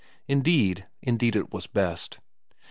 Indeed, 0.27 0.87
indeed 1.03 1.35
it 1.35 1.53
was 1.53 1.67
best. 1.67 2.17